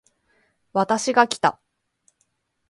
[0.73, 1.59] 私がきた